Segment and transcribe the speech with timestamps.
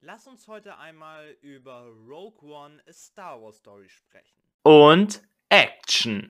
[0.00, 4.38] Lass uns heute einmal über Rogue One A Star Wars Story sprechen.
[4.62, 6.28] Und Action.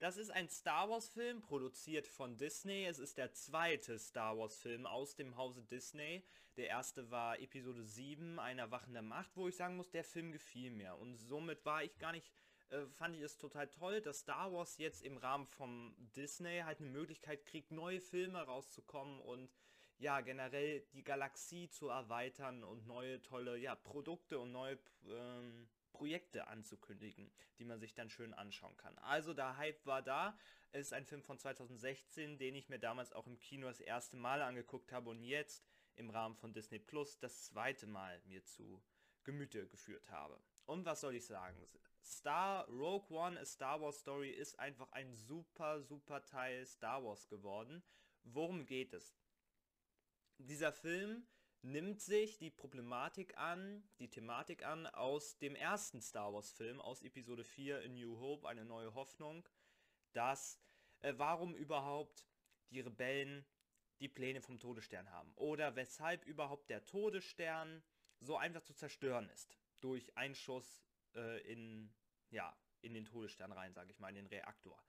[0.00, 2.84] Das ist ein Star Wars Film, produziert von Disney.
[2.84, 6.24] Es ist der zweite Star Wars Film aus dem Hause Disney.
[6.56, 10.32] Der erste war Episode 7, Ein Erwachen der Macht, wo ich sagen muss, der Film
[10.32, 10.96] gefiel mir.
[10.96, 12.32] Und somit war ich gar nicht
[12.70, 16.80] äh, fand ich es total toll, dass Star Wars jetzt im Rahmen vom Disney halt
[16.80, 19.50] eine Möglichkeit kriegt, neue Filme rauszukommen und
[19.98, 26.48] ja, generell die Galaxie zu erweitern und neue tolle ja, Produkte und neue ähm, Projekte
[26.48, 28.98] anzukündigen, die man sich dann schön anschauen kann.
[28.98, 30.36] Also der Hype war da.
[30.72, 34.42] Ist ein Film von 2016, den ich mir damals auch im Kino das erste Mal
[34.42, 38.82] angeguckt habe und jetzt im Rahmen von Disney Plus das zweite Mal mir zu
[39.22, 40.42] Gemüte geführt habe.
[40.66, 41.56] Und was soll ich sagen?
[42.04, 47.28] Star Rogue One, A Star Wars Story ist einfach ein super, super Teil Star Wars
[47.28, 47.82] geworden.
[48.24, 49.16] Worum geht es?
[50.36, 51.26] Dieser Film
[51.62, 57.02] nimmt sich die Problematik an, die Thematik an aus dem ersten Star Wars Film, aus
[57.02, 59.48] Episode 4 in New Hope, eine neue Hoffnung,
[60.12, 60.60] dass
[61.00, 62.26] äh, warum überhaupt
[62.70, 63.46] die Rebellen
[64.00, 67.82] die Pläne vom Todesstern haben oder weshalb überhaupt der Todesstern
[68.20, 70.84] so einfach zu zerstören ist durch Einschuss
[71.14, 71.92] äh, in,
[72.30, 74.82] ja, in den Todesstern rein, sage ich mal, in den Reaktor.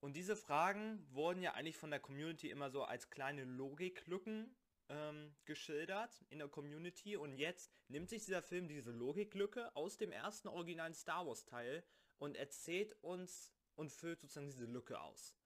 [0.00, 4.56] Und diese Fragen wurden ja eigentlich von der Community immer so als kleine Logiklücken
[4.88, 10.10] ähm, geschildert in der Community und jetzt nimmt sich dieser Film diese Logiklücke aus dem
[10.10, 11.84] ersten originalen Star Wars Teil
[12.18, 15.36] und erzählt uns und füllt sozusagen diese Lücke aus.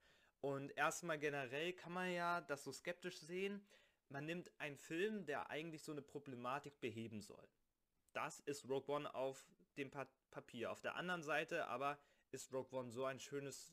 [0.40, 3.66] Und erstmal generell kann man ja das so skeptisch sehen,
[4.08, 7.48] man nimmt einen Film, der eigentlich so eine Problematik beheben soll.
[8.12, 10.72] Das ist Rogue One auf dem pa Papier.
[10.72, 11.96] Auf der anderen Seite aber
[12.32, 13.72] ist Rogue One so ein schönes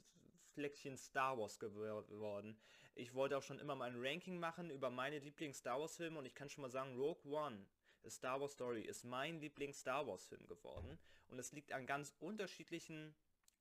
[0.54, 2.56] Fleckchen Star Wars geworden.
[2.94, 6.36] Ich wollte auch schon immer mal ein Ranking machen über meine Lieblings-Star Wars-Filme und ich
[6.36, 7.66] kann schon mal sagen, Rogue One,
[8.06, 11.00] A Star Wars Story, ist mein Lieblings-Star Wars-Film geworden.
[11.30, 13.16] Und es liegt an ganz unterschiedlichen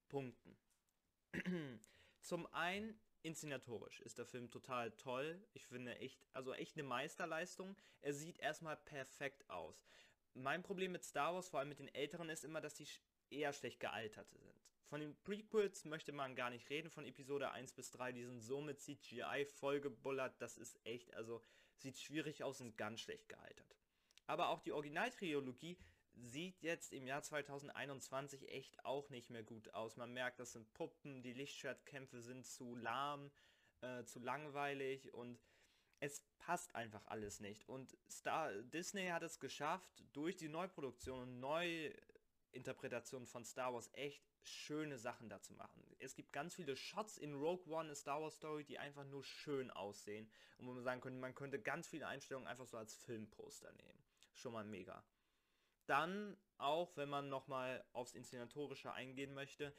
[0.09, 0.59] Punkten.
[2.21, 5.41] Zum einen inszenatorisch ist der Film total toll.
[5.53, 7.77] Ich finde echt, also echt eine Meisterleistung.
[8.01, 9.87] Er sieht erstmal perfekt aus
[10.35, 12.87] mein Problem mit Star Wars, vor allem mit den älteren, ist immer, dass die
[13.31, 14.43] eher schlecht gealtert sind.
[14.87, 18.41] Von den Prequels möchte man gar nicht reden, von Episode 1 bis 3, die sind
[18.41, 21.43] so mit CGI vollgebullert, das ist echt, also
[21.77, 23.77] sieht schwierig aus und ganz schlecht gealtert.
[24.27, 25.79] Aber auch die Originaltrilogie
[26.15, 29.97] sieht jetzt im Jahr 2021 echt auch nicht mehr gut aus.
[29.97, 33.31] Man merkt, das sind Puppen, die Lichtschwertkämpfe sind zu lahm,
[33.81, 35.41] äh, zu langweilig und
[36.01, 37.69] es passt einfach alles nicht.
[37.69, 44.23] Und Star Disney hat es geschafft, durch die Neuproduktion und Neuinterpretation von Star Wars echt
[44.43, 45.85] schöne Sachen dazu machen.
[45.99, 49.71] Es gibt ganz viele Shots in Rogue One, Star Wars Story, die einfach nur schön
[49.71, 50.31] aussehen.
[50.57, 54.03] Und wo man sagen könnte, man könnte ganz viele Einstellungen einfach so als Filmposter nehmen.
[54.33, 55.05] Schon mal mega.
[55.85, 59.75] Dann, auch wenn man nochmal aufs Inszenatorische eingehen möchte,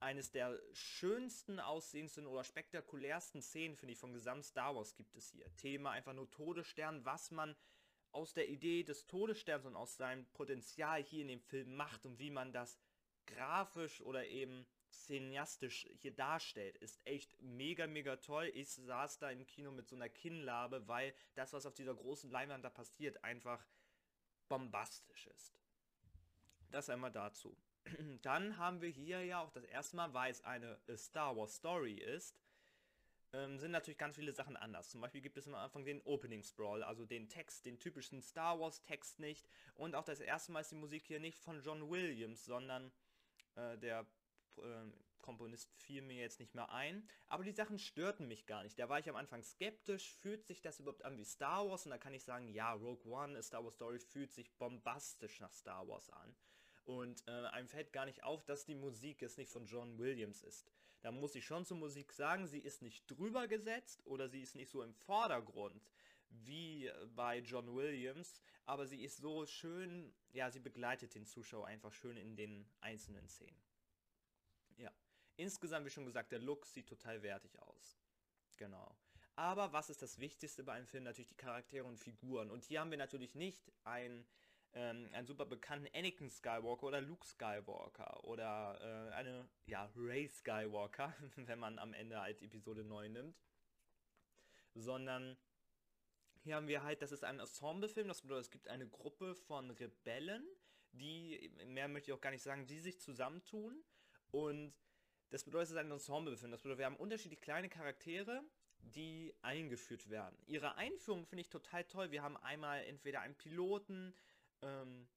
[0.00, 5.30] eines der schönsten aussehendsten oder spektakulärsten Szenen, finde ich, vom gesamten Star Wars gibt es
[5.30, 5.54] hier.
[5.56, 7.56] Thema einfach nur Todesstern, was man
[8.12, 12.18] aus der Idee des Todessterns und aus seinem Potenzial hier in dem Film macht und
[12.18, 12.78] wie man das
[13.26, 18.50] grafisch oder eben cineastisch hier darstellt, ist echt mega, mega toll.
[18.54, 22.30] Ich saß da im Kino mit so einer Kinnlabe, weil das, was auf dieser großen
[22.30, 23.66] Leinwand da passiert, einfach
[24.48, 25.60] bombastisch ist.
[26.70, 27.56] Das einmal dazu.
[28.22, 31.94] Dann haben wir hier ja auch das erste Mal, weil es eine Star Wars Story
[31.94, 32.36] ist,
[33.32, 34.90] ähm, sind natürlich ganz viele Sachen anders.
[34.90, 38.58] Zum Beispiel gibt es am Anfang den Opening Sprawl, also den Text, den typischen Star
[38.58, 39.46] Wars Text nicht.
[39.74, 42.90] Und auch das erste Mal ist die Musik hier nicht von John Williams, sondern
[43.56, 44.06] äh, der
[44.56, 44.62] äh,
[45.20, 47.06] Komponist fiel mir jetzt nicht mehr ein.
[47.26, 48.78] Aber die Sachen störten mich gar nicht.
[48.78, 51.84] Da war ich am Anfang skeptisch, fühlt sich das überhaupt an wie Star Wars?
[51.84, 55.52] Und da kann ich sagen, ja, Rogue One, Star Wars Story fühlt sich bombastisch nach
[55.52, 56.34] Star Wars an.
[56.88, 60.42] Und äh, einem fällt gar nicht auf, dass die Musik jetzt nicht von John Williams
[60.42, 60.66] ist.
[61.02, 64.54] Da muss ich schon zur Musik sagen, sie ist nicht drüber gesetzt oder sie ist
[64.54, 65.90] nicht so im Vordergrund
[66.30, 71.92] wie bei John Williams, aber sie ist so schön, ja, sie begleitet den Zuschauer einfach
[71.92, 73.60] schön in den einzelnen Szenen.
[74.78, 74.90] Ja,
[75.36, 77.98] insgesamt, wie schon gesagt, der Look sieht total wertig aus.
[78.56, 78.96] Genau.
[79.36, 81.04] Aber was ist das Wichtigste bei einem Film?
[81.04, 82.50] Natürlich die Charaktere und Figuren.
[82.50, 84.26] Und hier haben wir natürlich nicht ein
[84.74, 91.14] ähm, einen super bekannten Anakin Skywalker oder Luke Skywalker oder äh, eine, ja, Ray Skywalker,
[91.36, 93.36] wenn man am Ende halt Episode 9 nimmt.
[94.74, 95.36] Sondern
[96.44, 99.70] hier haben wir halt, das ist ein Ensemble-Film, das bedeutet, es gibt eine Gruppe von
[99.70, 100.46] Rebellen,
[100.92, 103.82] die, mehr möchte ich auch gar nicht sagen, die sich zusammentun
[104.30, 104.72] und
[105.30, 106.52] Das bedeutet, es ist ein Ensemblefilm.
[106.52, 108.42] Das bedeutet, wir haben unterschiedlich kleine Charaktere,
[108.80, 110.38] die eingeführt werden.
[110.46, 112.10] Ihre Einführung finde ich total toll.
[112.10, 114.14] Wir haben einmal entweder einen Piloten
[114.62, 115.08] ähm,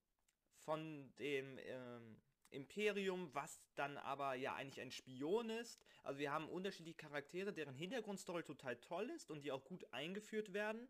[0.57, 2.21] von dem ähm,
[2.51, 5.79] Imperium, was dann aber ja eigentlich ein Spion ist.
[6.03, 10.53] Also wir haben unterschiedliche Charaktere, deren Hintergrundstory total toll ist und die auch gut eingeführt
[10.53, 10.87] werden.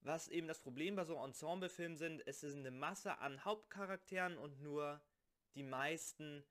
[0.00, 4.60] Was eben das Problem bei so Ensemblefilmen sind, es ist eine Masse an Hauptcharakteren und
[4.60, 5.00] nur
[5.54, 6.44] die meisten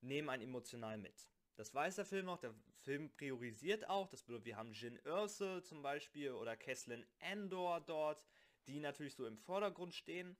[0.00, 1.28] nehmen einen emotional mit.
[1.56, 5.60] Das weiß der Film auch, der Film priorisiert auch, das bedeutet, wir haben Jin Erso
[5.62, 8.24] zum Beispiel oder Kesslin Endor dort,
[8.68, 10.36] die natürlich so im Vordergrund stehen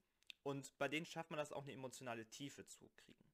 [0.46, 3.25] und bei denen schafft man das auch eine emotionale Tiefe zu kriegen.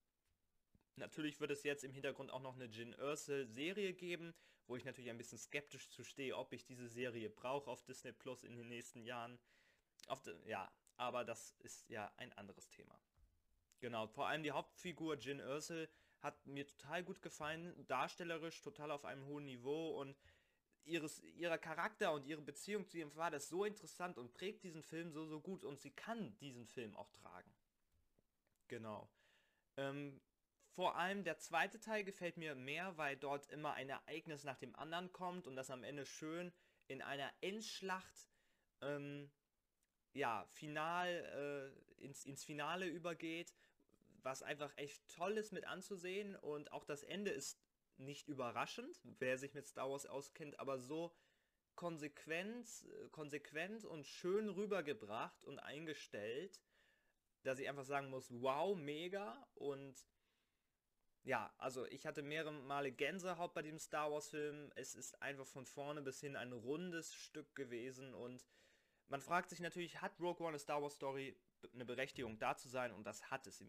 [0.96, 4.32] Natürlich wird es jetzt im Hintergrund auch noch eine Jin Erso Serie geben,
[4.66, 8.12] wo ich natürlich ein bisschen skeptisch zu stehe, ob ich diese Serie brauche auf Disney
[8.12, 9.38] Plus in den nächsten Jahren.
[10.24, 12.98] De, ja, aber das ist ja ein anderes Thema.
[13.80, 15.84] Genau, vor allem die Hauptfigur Jin Erso
[16.20, 20.16] hat mir total gut gefallen, darstellerisch total auf einem hohen Niveau und
[20.84, 24.82] ihres, ihrer Charakter und ihre Beziehung zu ihrem Vater ist so interessant und prägt diesen
[24.82, 27.52] Film so, so gut und sie kann diesen Film auch tragen.
[28.68, 29.08] Genau.
[29.76, 30.20] Ähm,
[30.74, 34.74] vor allem der zweite Teil gefällt mir mehr, weil dort immer ein Ereignis nach dem
[34.76, 36.52] anderen kommt und das am Ende schön
[36.88, 38.28] in einer Endschlacht
[38.80, 39.30] ähm,
[40.14, 43.54] ja, final äh, ins, ins Finale übergeht
[44.24, 47.58] was einfach echt toll ist mit anzusehen und auch das Ende ist
[47.98, 51.14] nicht überraschend, wer sich mit Star Wars auskennt, aber so
[51.74, 56.60] konsequent, konsequent und schön rübergebracht und eingestellt,
[57.42, 59.46] dass ich einfach sagen muss, wow, mega.
[59.54, 60.06] Und
[61.24, 64.72] ja, also ich hatte mehrere Male Gänsehaut bei dem Star Wars Film.
[64.74, 68.14] Es ist einfach von vorne bis hin ein rundes Stück gewesen.
[68.14, 68.44] Und
[69.08, 71.36] man fragt sich natürlich, hat Rogue One eine Star Wars Story
[71.72, 72.92] eine Berechtigung da zu sein?
[72.92, 73.64] Und das hat es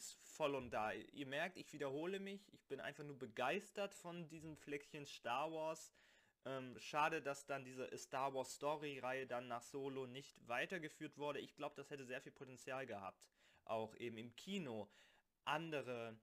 [0.00, 0.92] ist voll und da.
[0.92, 2.52] Ihr merkt, ich wiederhole mich.
[2.54, 5.92] Ich bin einfach nur begeistert von diesem Fleckchen Star Wars.
[6.46, 11.38] Ähm, schade, dass dann diese Star Wars Story-Reihe dann nach Solo nicht weitergeführt wurde.
[11.38, 13.22] Ich glaube, das hätte sehr viel Potenzial gehabt.
[13.64, 14.90] Auch eben im Kino
[15.44, 16.18] andere,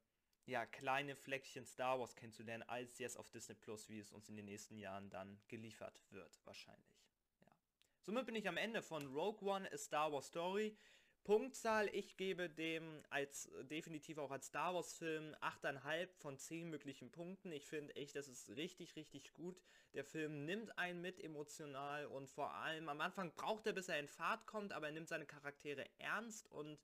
[0.46, 4.36] ja, kleine Fleckchen Star Wars kennenzulernen, als jetzt auf Disney Plus, wie es uns in
[4.36, 7.06] den nächsten Jahren dann geliefert wird, wahrscheinlich.
[7.42, 7.56] Ja.
[8.02, 10.76] Somit bin ich am Ende von Rogue One, A Star Wars Story.
[11.24, 17.12] Punktzahl, ich gebe dem als definitiv auch als Star Wars Film 8,5 von 10 möglichen
[17.12, 17.52] Punkten.
[17.52, 19.62] Ich finde echt, das ist richtig, richtig gut.
[19.94, 24.00] Der Film nimmt einen mit emotional und vor allem am Anfang braucht er, bis er
[24.00, 26.80] in Fahrt kommt, aber er nimmt seine Charaktere ernst und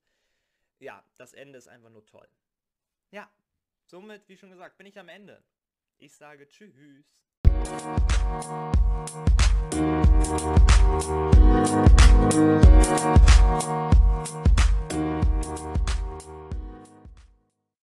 [0.79, 2.27] ja, das Ende ist einfach nur toll.
[3.11, 3.31] Ja,
[3.85, 5.43] somit, wie schon gesagt, bin ich am Ende.
[5.97, 7.05] Ich sage Tschüss.
[7.65, 8.03] Thank you.